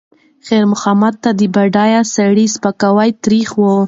[0.47, 3.61] خیر محمد ته د بډایه سړي سپکاوی تریخ و.